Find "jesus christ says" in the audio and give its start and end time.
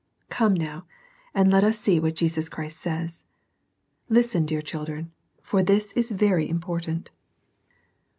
2.15-3.23